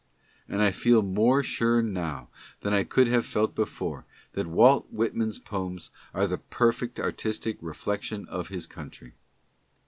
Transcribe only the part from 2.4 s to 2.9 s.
than I